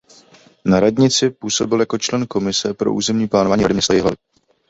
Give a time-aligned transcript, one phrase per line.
[0.65, 4.15] Na radnici působil jako člen Komise pro územní plánování Rady města Jihlavy.